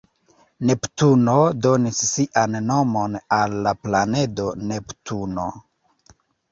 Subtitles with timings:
[0.69, 1.35] Neptuno
[1.67, 5.49] donis sian nomon al la planedo Neptuno.